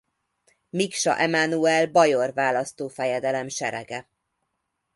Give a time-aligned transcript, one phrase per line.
[0.71, 4.07] Miksa Emánuel bajor választófejedelem serege.